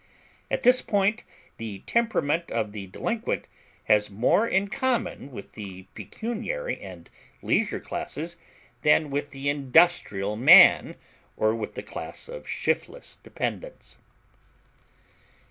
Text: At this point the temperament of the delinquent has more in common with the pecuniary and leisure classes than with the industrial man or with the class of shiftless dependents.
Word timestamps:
At 0.49 0.63
this 0.63 0.81
point 0.81 1.23
the 1.57 1.83
temperament 1.85 2.49
of 2.49 2.71
the 2.71 2.87
delinquent 2.87 3.47
has 3.83 4.09
more 4.09 4.47
in 4.47 4.67
common 4.67 5.29
with 5.31 5.51
the 5.51 5.83
pecuniary 5.93 6.79
and 6.81 7.07
leisure 7.43 7.79
classes 7.79 8.35
than 8.81 9.11
with 9.11 9.29
the 9.29 9.47
industrial 9.47 10.35
man 10.35 10.95
or 11.37 11.53
with 11.53 11.75
the 11.75 11.83
class 11.83 12.27
of 12.27 12.47
shiftless 12.49 13.19
dependents. 13.21 13.97